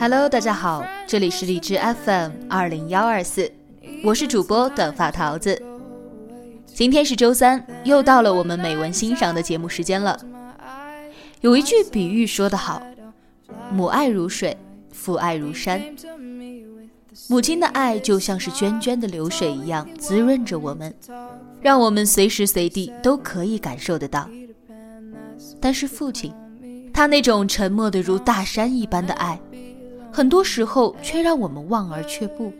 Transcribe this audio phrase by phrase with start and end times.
[0.00, 3.50] Hello，大家好，这里是荔枝 FM 二零幺二四，
[4.04, 5.60] 我是主播短发桃子。
[6.66, 10.16] 今天是周三，又到了我们美文欣赏的节目时间了。
[11.40, 12.80] 有一句比喻说得好
[13.74, 14.56] ：“母爱如水，
[14.92, 15.82] 父爱如山。”
[17.28, 20.94] 母亲的爱就像是涓涓的流水一样，滋润着我们。
[21.60, 24.30] 让我们随时随地都可以感受得到。
[25.60, 26.32] 但是父亲，
[26.94, 29.40] 他那种沉默的如大山一般的爱，
[30.12, 32.52] 很多时候却让我们望而却步。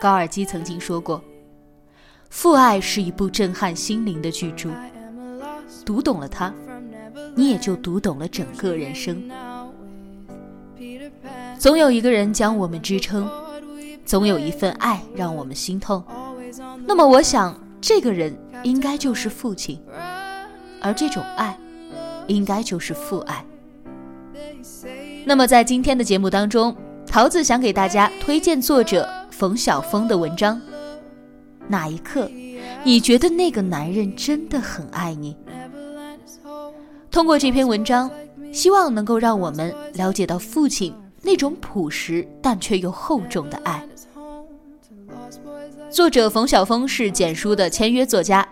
[0.00, 1.22] 高尔基曾经说过
[2.30, 4.70] ：“父爱是一部震撼心灵的巨著，
[5.84, 6.52] 读懂了它，
[7.34, 9.22] 你也就读懂了整个人生。”
[11.58, 13.30] 总有一个人将我们支撑，
[14.06, 16.02] 总有一份爱让我们心痛。
[16.86, 19.78] 那么，我想，这个人应该就是父亲，
[20.80, 21.58] 而这种爱，
[22.26, 23.44] 应该就是父爱。
[25.30, 30.60] 那么，在今天的节目当中，桃子想给大家推荐作者冯晓峰的文章。
[31.68, 32.28] 哪一刻，
[32.82, 35.36] 你觉得那个男人真的很爱你？
[37.12, 38.10] 通过这篇文章，
[38.52, 43.86] 希望能够让我们了解到父亲那种朴实但却又厚重的爱。
[45.88, 48.44] 作者冯晓峰是简书的签约作家，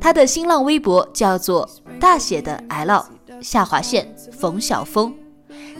[0.00, 1.68] 他的新浪微博叫做
[2.00, 3.04] 大写的 L
[3.42, 5.14] 下划线冯晓峰，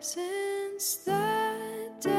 [0.00, 2.14] since that day.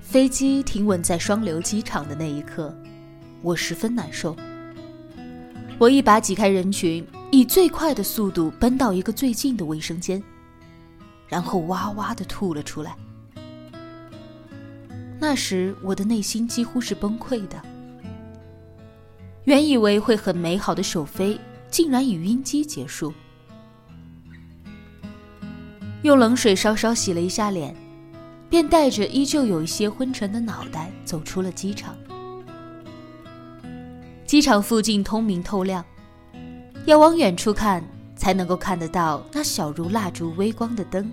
[0.00, 2.76] 飞机停稳在双流机场的那一刻。
[3.42, 4.36] 我十分难受，
[5.78, 10.22] 我一把挤开人群，以最快的速度奔到一个最近的卫生间，
[11.30, 12.94] 然后哇哇的吐了出来。
[15.18, 17.62] 那时我的内心几乎是崩溃的，
[19.44, 21.38] 原以为会很美好的首飞，
[21.70, 23.12] 竟然以晕机结束。
[26.02, 27.76] 用冷水稍稍洗了一下脸，
[28.48, 31.94] 便带着依旧有一些昏沉的脑袋走出了机场。
[34.24, 35.84] 机场附近通明透亮，
[36.86, 37.84] 要往远处看
[38.16, 41.12] 才能够看得到那小如蜡烛微光的灯，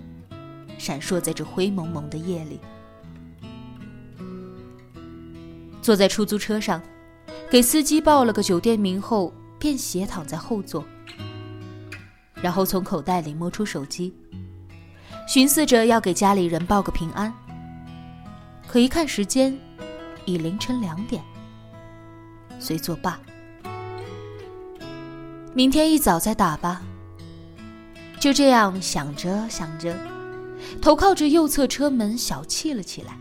[0.78, 2.60] 闪烁在这灰蒙蒙的夜里。
[5.82, 6.80] 坐在出租车上，
[7.50, 10.84] 给司机报了个酒店名后，便斜躺在后座，
[12.34, 14.14] 然后从口袋里摸出手机，
[15.26, 17.32] 寻思着要给家里人报个平安。
[18.66, 19.58] 可一看时间，
[20.26, 21.22] 已凌晨两点。
[22.60, 23.18] 遂作罢，
[25.54, 26.82] 明天一早再打吧。
[28.20, 29.96] 就这样想着想着，
[30.80, 33.18] 头靠着右侧车门，小憩了起来。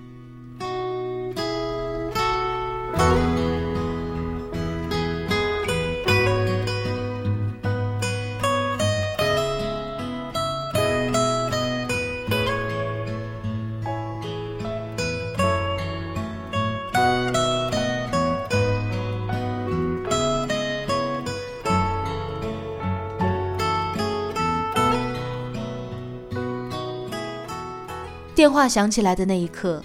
[28.38, 29.84] 电话响起来的那一刻，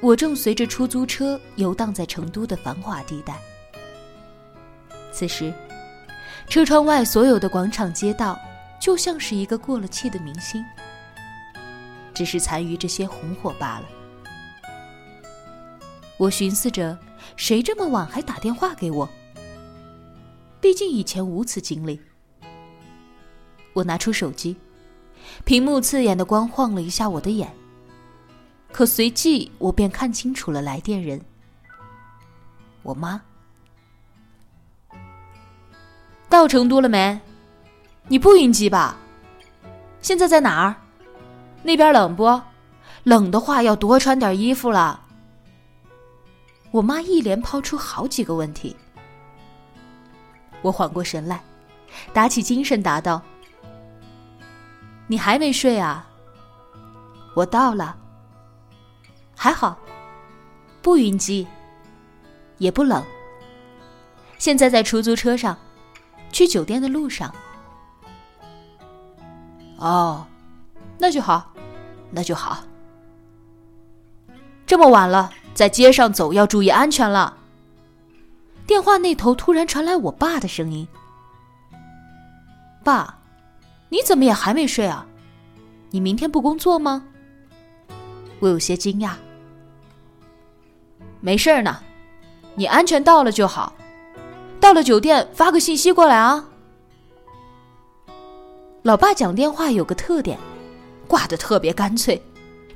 [0.00, 3.38] 我正随着出租车游荡在成都的繁华地带。
[5.12, 5.54] 此时，
[6.48, 8.36] 车窗外所有的广场街道，
[8.80, 10.60] 就像是一个过了气的明星，
[12.12, 13.86] 只是残余这些红火罢了。
[16.16, 16.98] 我寻思着，
[17.36, 19.08] 谁这么晚还打电话给我？
[20.60, 22.00] 毕竟以前无此经历。
[23.74, 24.56] 我拿出手机，
[25.44, 27.48] 屏幕刺眼的光晃了一下我的眼，
[28.72, 31.20] 可随即我便看清楚了来电人。
[32.82, 33.20] 我妈。
[36.28, 37.20] 到成都了没？
[38.08, 38.96] 你不晕机吧？
[40.00, 40.74] 现在在哪儿？
[41.62, 42.40] 那边冷不？
[43.04, 45.00] 冷的话要多穿点衣服了。
[46.70, 48.74] 我妈一连抛出好几个问题，
[50.62, 51.42] 我缓过神来，
[52.14, 53.20] 打起精神答道
[55.06, 56.08] ：“你还没睡啊？
[57.34, 57.96] 我到了，
[59.42, 59.76] 还好，
[60.82, 61.44] 不晕机，
[62.58, 63.04] 也不冷。
[64.38, 65.58] 现在在出租车上，
[66.30, 67.34] 去酒店的路上。
[69.78, 70.24] 哦，
[70.96, 71.52] 那就好，
[72.12, 72.62] 那就好。
[74.64, 77.36] 这么晚了。”在街上走要注意安全了。
[78.64, 80.86] 电话那头突然传来我爸的声音
[82.84, 83.18] ：“爸，
[83.88, 85.04] 你怎么也还没睡啊？
[85.90, 87.04] 你明天不工作吗？”
[88.38, 89.14] 我有些惊讶。
[91.24, 91.78] 没事儿呢，
[92.56, 93.72] 你安全到了就好。
[94.58, 96.48] 到了酒店发个信息过来啊。
[98.82, 100.36] 老爸讲电话有个特点，
[101.06, 102.20] 挂的特别干脆，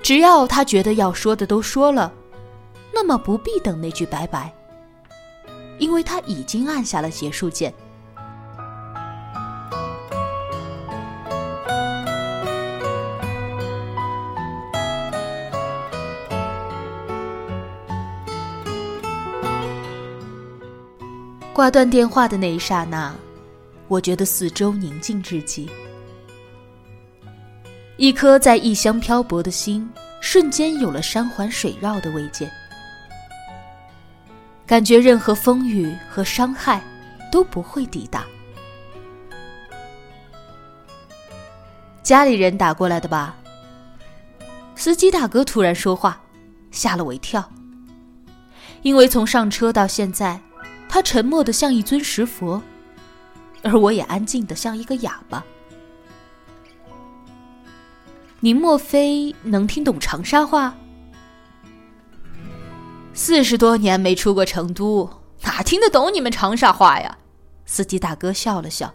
[0.00, 2.12] 只要他觉得要说的都说了。
[2.94, 4.54] 那么不必等那句拜拜，
[5.78, 7.75] 因为他已经按下了结束键。
[21.56, 23.14] 挂断电话的那一刹那，
[23.88, 25.66] 我觉得四周宁静至极，
[27.96, 29.88] 一颗在异乡漂泊的心
[30.20, 32.46] 瞬间有了山环水绕的慰藉。
[34.66, 36.78] 感觉任何风雨和伤害
[37.32, 38.26] 都不会抵达。
[42.02, 43.34] 家里人打过来的吧？
[44.74, 46.20] 司机大哥突然说话，
[46.70, 47.50] 吓了我一跳。
[48.82, 50.38] 因为从上车到现在，
[50.96, 52.62] 他沉默的像一尊石佛，
[53.62, 55.44] 而我也安静的像一个哑巴。
[58.40, 60.75] 您莫非能听懂长沙话？
[63.12, 65.06] 四十多年没出过成都，
[65.43, 67.19] 哪听得懂你们长沙话呀？
[67.66, 68.90] 司机大哥笑了笑。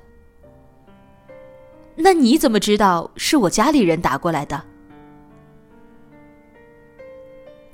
[1.96, 4.60] 那你怎么知道是我家里人打过来的？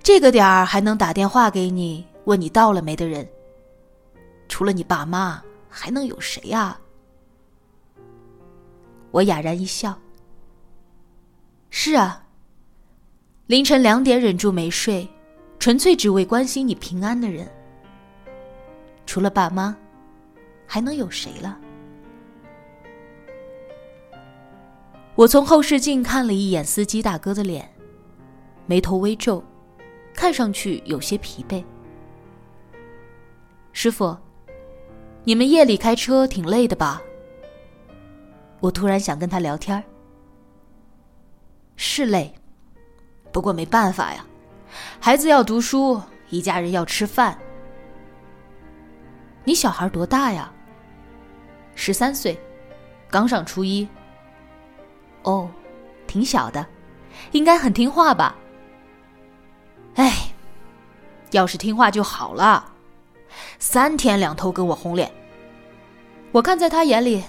[0.04, 3.26] 这个点儿还能打电话给你问你到了没的人，
[4.48, 6.80] 除了你爸妈，还能有谁啊？
[9.12, 9.98] 我哑然一笑。
[11.70, 12.26] 是啊，
[13.48, 15.08] 凌晨两点忍住没睡。
[15.60, 17.52] 纯粹只为关心你平安的人，
[19.08, 19.76] 除了爸妈，
[20.68, 21.58] 还能有谁了？
[25.16, 27.68] 我从后视镜看了一眼司机大哥的脸，
[28.68, 29.44] 眉头微皱，
[30.14, 31.66] 看上去有些疲惫。
[33.74, 34.16] 师傅，
[35.28, 37.02] 你们夜里开车挺累的吧？
[38.62, 39.84] 我突然想跟他聊天
[41.76, 42.34] 是累，
[43.34, 44.26] 不过没办法呀。
[45.02, 47.38] 孩子要读书，一家人要吃饭。
[49.44, 50.50] 你小孩多大呀？
[51.76, 52.40] 十三岁，
[53.10, 53.86] 刚上初一。
[55.24, 55.50] 哦，
[56.08, 56.66] 挺小的，
[57.34, 58.34] 应该很听话吧？
[59.96, 60.30] 哎，
[61.32, 62.72] 要是听话就好了。
[63.60, 65.12] 三天两头跟我红脸，
[66.38, 67.24] 我看在他眼里，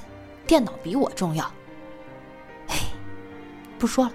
[0.46, 1.42] 电脑比我重要。
[2.66, 2.76] 哎，
[3.78, 4.12] 不说了，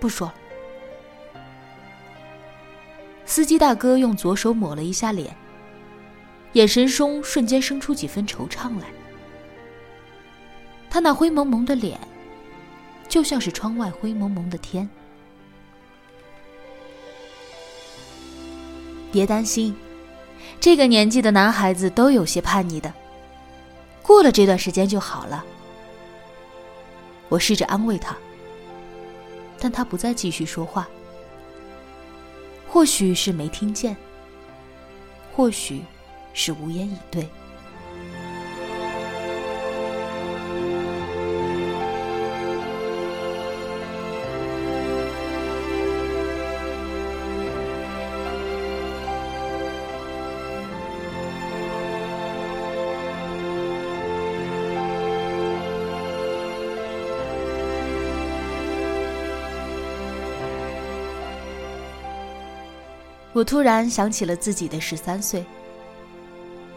[0.00, 0.34] 不说了。
[3.26, 5.36] 司机大哥用左手抹了一下脸，
[6.54, 8.86] 眼神中瞬间生出几分惆怅来。
[10.88, 12.00] 他那灰蒙蒙的脸，
[13.06, 14.88] 就像是窗外灰蒙蒙的天。
[19.12, 19.76] 别担心，
[20.58, 22.90] 这个年纪的男孩子都有些叛逆的，
[24.04, 25.44] 过了这段时间就好了。
[27.30, 28.14] 我试着安慰他，
[29.58, 30.86] 但他不再继续说话。
[32.68, 33.96] 或许是没听见，
[35.34, 35.82] 或许
[36.34, 37.26] 是无言以对。
[63.34, 65.44] 我突然想起了自己的十三岁。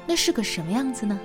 [0.05, 1.19] 那是个什么样子呢？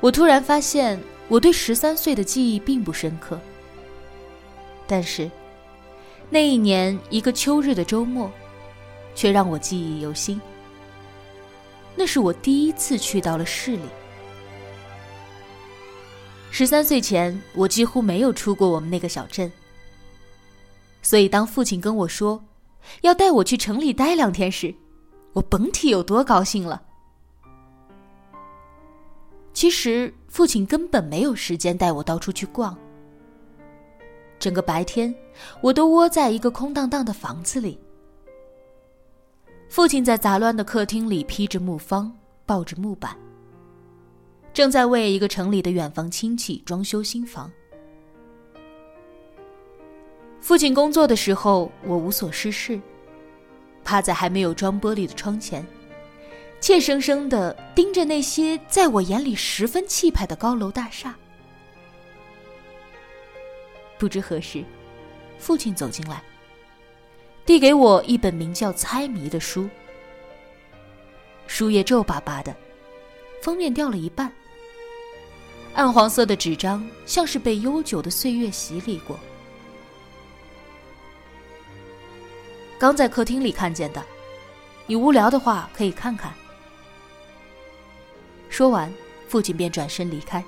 [0.00, 3.38] 我突然发现，我对十三岁的记忆并不深刻。
[4.86, 5.30] 但是，
[6.30, 8.30] 那一年一个秋日的周末，
[9.14, 10.40] 却让我记忆犹新。
[11.94, 13.84] 那是我第一次去到了市里。
[16.50, 19.52] 十三岁前，我几乎没有出过我们那个小镇，
[21.02, 22.42] 所以当父亲跟我说
[23.02, 24.74] 要带我去城里待两天时，
[25.32, 26.82] 我甭提有多高兴了。
[29.52, 32.76] 其实，父亲根本没有时间带我到处去逛。
[34.38, 35.14] 整个白天，
[35.62, 37.78] 我都窝在一个空荡荡的房子里。
[39.68, 42.14] 父亲在杂乱的客厅里披着木方，
[42.44, 43.16] 抱着木板，
[44.52, 47.50] 正在为一个城里的远房亲戚装修新房。
[50.46, 52.80] 父亲工作的时候，我无所事事，
[53.82, 55.66] 趴在还没有装玻璃的窗前，
[56.60, 61.16] 怯生生的盯着那些在我眼里十分气派的高楼大厦。
[63.98, 64.64] 不知何时，
[65.36, 66.22] 父亲走进来，
[67.44, 69.68] 递给我一本名叫《猜谜》的书。
[71.48, 72.54] 书页皱巴巴的，
[73.42, 74.32] 封面掉了一半，
[75.74, 79.18] 暗黄色的纸张像是被悠久的岁月洗礼过。
[82.78, 84.02] 刚在客厅里看见的，
[84.86, 86.32] 你无聊的话可以看看。
[88.50, 88.92] 说完，
[89.28, 90.44] 父亲便转身离开。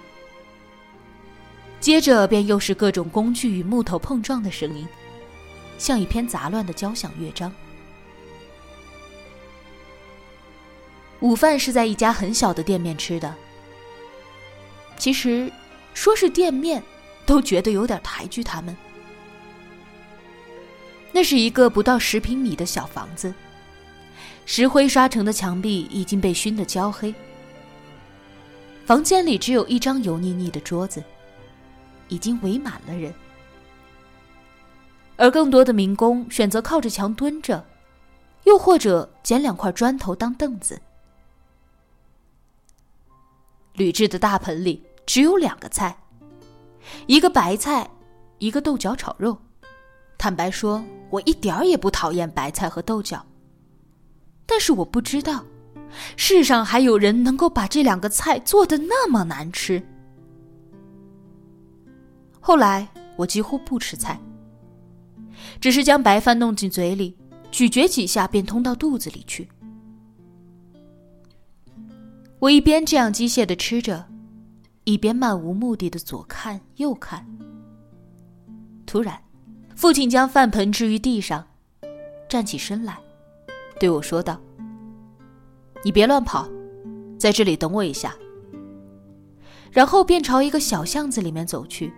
[1.80, 4.86] 接着便又是各种工具与木头碰撞的声音，
[5.78, 7.52] 像一篇杂乱的交响乐章。
[11.20, 13.34] 午饭是在一家很小的店面吃的。
[14.96, 15.50] 其实，
[15.94, 16.82] 说是店面，
[17.24, 18.76] 都觉得有点抬举他们。
[21.12, 23.32] 那是一个不到十平米的小房子，
[24.46, 27.14] 石灰刷成的墙壁已经被熏得焦黑。
[28.86, 31.02] 房间里只有一张油腻腻的桌子。
[32.10, 33.12] 已经围满了人，
[35.16, 37.62] 而更多的民工选择靠着墙蹲着，
[38.44, 40.80] 又或者捡两块砖头当凳子。
[43.74, 45.98] 铝制的大盆里只有两个菜，
[47.06, 47.90] 一个白菜，
[48.38, 49.36] 一个豆角炒肉。
[50.16, 53.24] 坦白说，我一点儿也不讨厌白菜和豆角，
[54.46, 55.44] 但是我不知道，
[56.16, 59.82] 世上还有人能够把这两个菜做的那么难吃。
[62.40, 64.20] 后来我几乎不吃菜，
[65.60, 67.16] 只是将白饭弄进嘴里，
[67.50, 69.48] 咀嚼几下便通到肚子里去。
[72.38, 74.06] 我一边这样机械的吃着，
[74.84, 77.26] 一边漫无目的的左看右看。
[78.86, 79.20] 突然，
[79.78, 81.46] 父亲将饭盆置于地上，
[82.28, 82.98] 站起身来，
[83.78, 84.36] 对我说道
[85.84, 86.48] ：“你别乱跑，
[87.16, 88.12] 在这里等我一下。”
[89.70, 91.94] 然后便朝一个小巷子里面走去。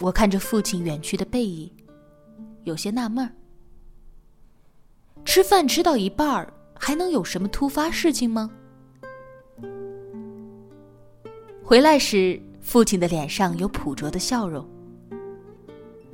[0.00, 1.72] 我看着父亲远去的背影，
[2.64, 3.32] 有些纳闷儿。
[5.24, 8.50] 吃饭吃到一半儿，还能有什么突发事情吗？
[11.64, 14.68] 回来时，父亲的脸上有朴拙的笑容。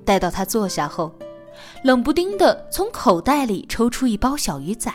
[0.09, 1.12] 待到他坐下后，
[1.85, 4.91] 冷不丁的从口袋里抽出一包小鱼仔，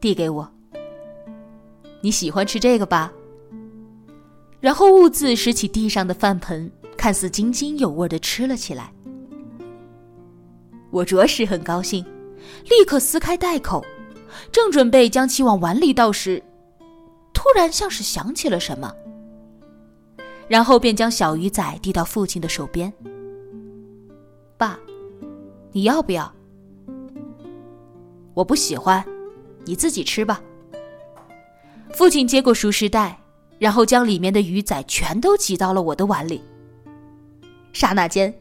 [0.00, 0.52] 递给我。
[2.00, 3.12] 你喜欢吃这个吧？
[4.58, 6.68] 然后兀自拾起地上的饭盆。
[6.94, 8.92] 看似津津有味的吃了起来，
[10.92, 12.04] 我着实很高兴，
[12.64, 13.84] 立刻撕开袋口，
[14.52, 16.40] 正准备将其往碗里倒时，
[17.32, 18.94] 突然像是想起了什么，
[20.46, 22.92] 然后便将小鱼仔递到父亲的手边。
[25.72, 26.30] 你要不要？
[28.34, 29.04] 我不喜欢，
[29.64, 30.42] 你自己吃吧。
[31.94, 33.18] 父亲接过熟食袋，
[33.58, 36.42] 然后将里面的鱼仔全都挤到了我的碗里。
[37.72, 38.34] 刹那间，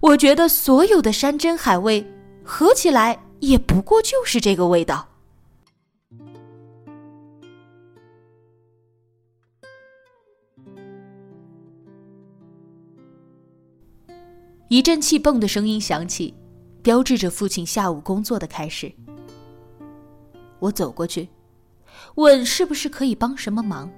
[0.00, 2.06] 我觉得所有的山珍海味
[2.44, 5.08] 合起来也不过就是这个味道。
[14.68, 16.34] 一阵气泵的声音响起，
[16.86, 18.92] 标志着父亲下午工作的开始。
[20.60, 21.28] 我走过去，
[22.14, 23.90] 问是不是可以帮什么忙。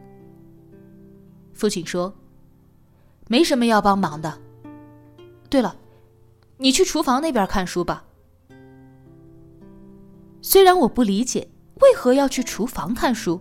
[1.53, 2.11] 父亲说
[3.29, 4.41] ：“没什么要帮忙的。”
[5.51, 5.77] 对了，
[6.57, 8.03] 你去厨房那边看书吧。
[10.41, 11.47] 虽然我不理解
[11.83, 13.39] 为何要去厨房看书，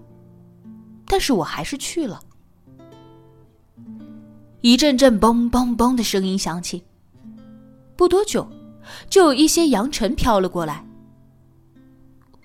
[1.06, 2.20] 但是我还是去了。
[4.60, 6.84] 一阵阵嘣嘣嘣的声音响起，
[7.96, 8.46] 不多久，
[9.10, 10.86] 就有一些扬尘飘了过来。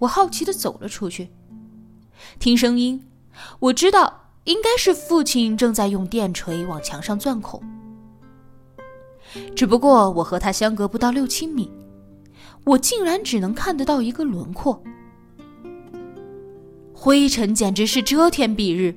[0.00, 1.30] 我好奇的走了出去，
[2.38, 3.06] 听声音，
[3.60, 7.62] 我知道应该是父亲正在用电锤往墙上钻孔。
[9.54, 11.70] 只不过我和他相隔不到六七米，
[12.64, 14.82] 我竟然只能看得到一个轮廓。
[16.92, 18.96] 灰尘简直是遮天蔽日，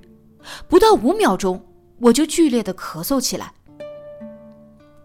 [0.68, 1.64] 不到五秒钟，
[2.00, 3.54] 我就剧烈的咳嗽起来。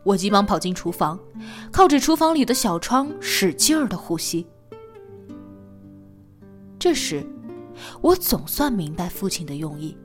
[0.03, 1.19] 我急忙跑进厨房，
[1.71, 4.47] 靠着厨房里的小窗使劲儿的呼吸。
[6.79, 7.25] 这时，
[8.01, 9.97] 我总算明白父亲的用意。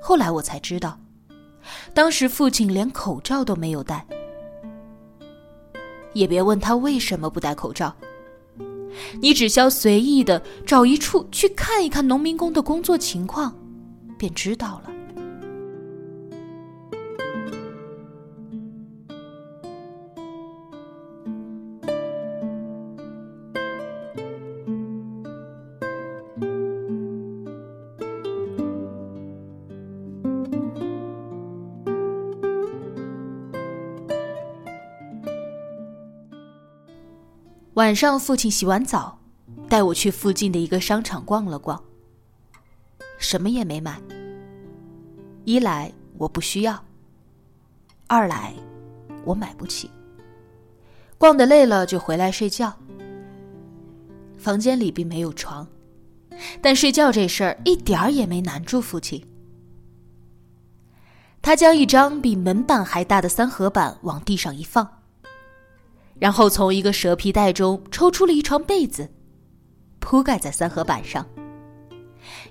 [0.00, 0.98] 后来我才知道，
[1.94, 4.04] 当时父亲连口罩都没有戴。
[6.12, 7.94] 也别问他为什么不戴口罩，
[9.20, 13.54] 你只需要随意的找一处去看一看农民工的工作情况，
[14.18, 14.90] 便知道了。
[37.74, 39.20] 晚上，父亲洗完澡，
[39.68, 41.80] 带我去附近的一个商场逛了逛。
[43.18, 44.00] 什么也没买。
[45.44, 46.84] 一来我不需要，
[48.08, 48.52] 二来
[49.24, 49.88] 我买不起。
[51.16, 52.76] 逛的累了就回来睡觉。
[54.36, 55.68] 房间里并没有床，
[56.60, 59.24] 但睡觉这事儿一点儿也没难住父亲。
[61.40, 64.99] 他将一张比门板还大的三合板往地上一放。
[66.20, 69.10] 然后从一个蛇皮袋中抽出了一床被子，
[69.98, 71.26] 铺盖在三合板上。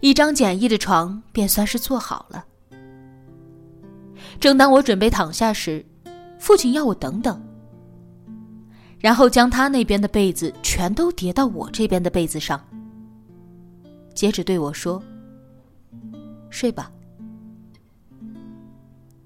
[0.02, 2.44] 一张简易的床便算是做好了。
[4.40, 5.86] 正当我准备躺下时，
[6.40, 7.40] 父亲要我等等，
[8.98, 12.60] 然后将他那边的被子全都叠到我这边的被子上，
[14.16, 15.02] 接着对我说
[16.50, 16.92] ：“睡吧。”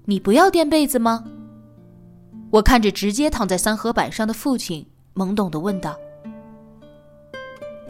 [0.04, 1.24] 你不要垫被子吗？
[2.54, 5.98] 我看着直接躺在三合板上的父亲，懵懂的问道：“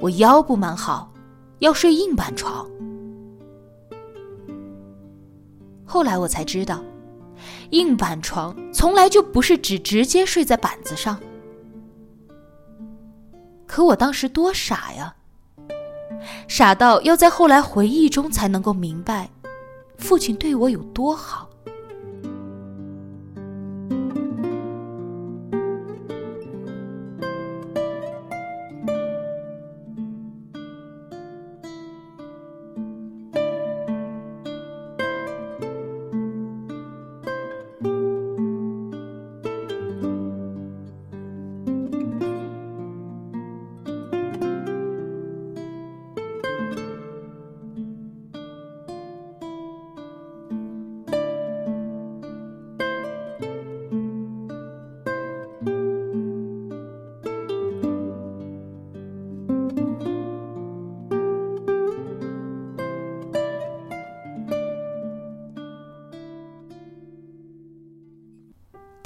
[0.00, 1.12] 我腰不蛮好，
[1.58, 2.66] 要睡硬板床。”
[5.84, 6.82] 后来我才知道，
[7.72, 11.20] 硬板床从来就不是指直接睡在板子上。
[13.66, 15.14] 可我当时多傻呀，
[16.48, 19.28] 傻到要在后来回忆中才能够明白，
[19.98, 21.50] 父亲对我有多好。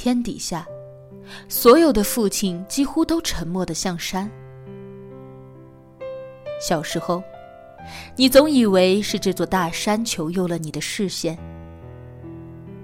[0.08, 0.66] 天底下，
[1.50, 4.30] 所有的父亲几乎都沉默的像山。
[6.66, 7.22] 小时候，
[8.16, 11.36] 你总以为是这座大山求佑了你的视线，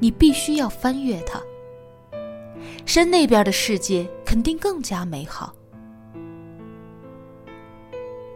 [0.00, 1.40] 你必须要翻越它。
[2.84, 5.54] 山那边的世界肯定更加美好。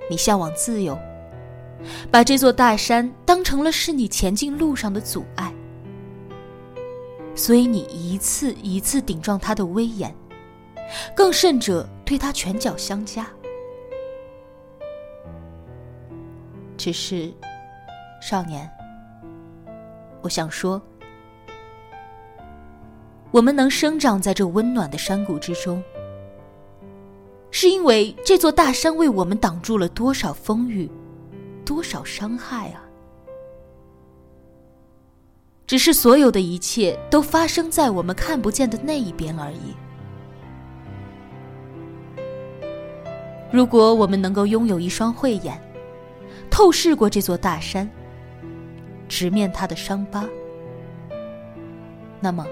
[0.08, 0.98] 你向往自由，
[2.10, 5.52] 把这座大山当成了是你前进路上的阻碍。
[7.38, 10.12] 所以你一次一次顶撞他的威严，
[11.14, 13.24] 更甚者对他拳脚相加。
[16.76, 17.32] 只是，
[18.20, 18.68] 少年，
[20.20, 20.82] 我想说，
[23.30, 25.80] 我们能生长在这温暖的山谷之中，
[27.52, 30.90] 是因为这座大山为我们挡住了多少风雨，
[31.64, 32.82] 多少伤害啊！
[35.68, 39.74] 只是所有的一切都发生在我们看不见的那一边而已。
[43.52, 45.60] 如果我们能够拥有一双慧眼，
[46.50, 47.86] 透视过这座大山，
[49.10, 50.24] 直面它的伤疤，
[52.18, 52.46] 那么，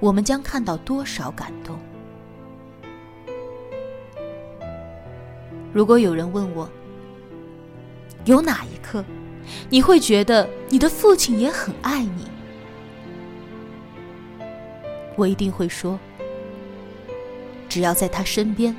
[0.00, 1.78] 我们将看到多少感动？
[5.72, 6.68] 如果有人问我，
[8.24, 9.04] 有哪一刻？
[9.70, 12.26] 你会觉得你的父亲也很爱你，
[15.16, 15.98] 我一定会说，
[17.68, 18.74] 只要在他身边，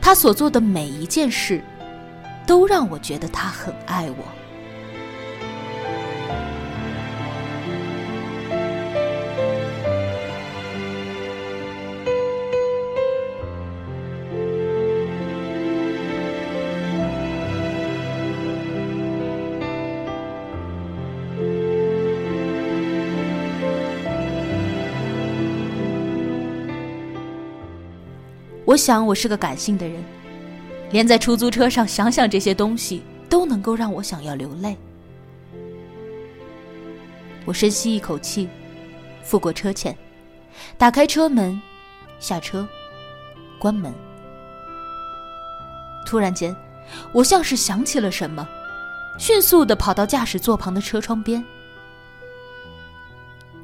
[0.00, 1.62] 他所做的每一件事，
[2.46, 4.24] 都让我觉得他很爱我。
[28.76, 30.04] 我想我是个感性的人，
[30.90, 34.76] 连在出租车上想想这些东西都能够让我想要流泪。
[37.46, 38.46] 我深吸一口气，
[39.22, 39.96] 付过车钱，
[40.76, 41.58] 打开车门，
[42.20, 42.68] 下车，
[43.58, 43.90] 关门。
[46.04, 46.54] 突然间，
[47.12, 48.46] 我像是想起了什么，
[49.18, 51.42] 迅速的跑到驾驶座旁的车窗边。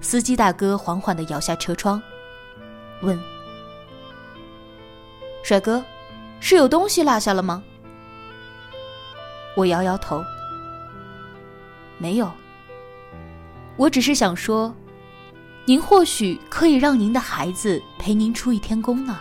[0.00, 2.02] 司机大哥缓缓的摇下车窗，
[3.02, 3.31] 问。
[5.42, 5.84] 帅哥，
[6.40, 7.62] 是有东西落下了吗？
[9.56, 10.24] 我摇摇头，
[11.98, 12.30] 没有。
[13.76, 14.74] 我只是想说，
[15.64, 19.18] 您或许可以让您的孩子陪您出一天工呢。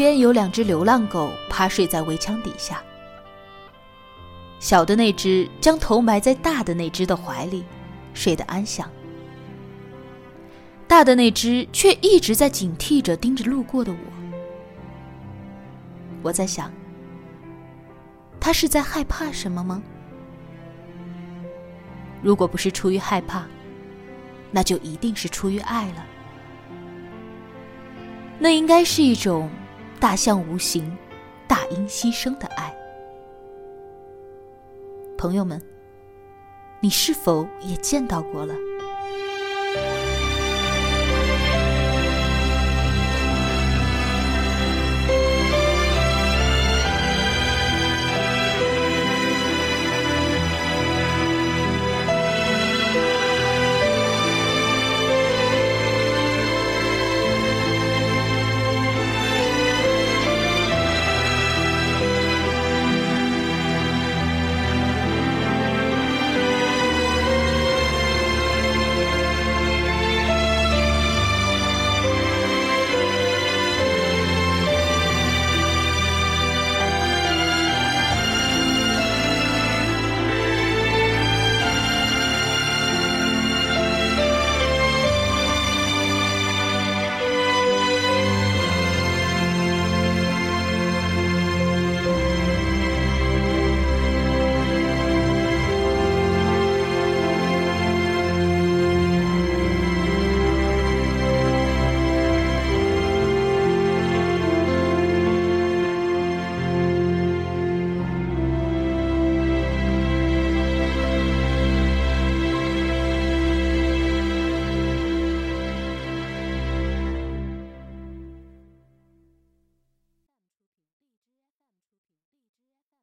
[0.00, 2.82] 边有两只流浪狗趴睡在围墙底下，
[4.58, 7.66] 小的那只将头埋在大的那只的怀里，
[8.14, 8.88] 睡得安详；
[10.88, 13.98] 大的那只却一直在警惕着盯着路过的我。
[16.22, 16.72] 我在想，
[18.40, 19.82] 它是在害怕什么吗？
[22.22, 23.44] 如果不是出于害怕，
[24.50, 26.06] 那就一定是出于爱了。
[28.38, 29.50] 那应该是一种。
[30.00, 30.96] 大象无形，
[31.46, 32.74] 大音牺牲的爱。
[35.18, 35.60] 朋友们，
[36.80, 38.54] 你是否也见到过了？